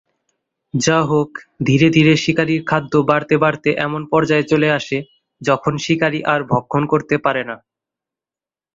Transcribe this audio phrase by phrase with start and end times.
[0.73, 1.29] যা হোক,
[1.67, 4.97] ধীরে ধীরে শিকারীর খাদ্য বাড়তে বাড়তে এমন পর্যায়ে চলে আসে
[5.41, 7.55] যখন শিকারী আর ভক্ষণ করতে পারে না।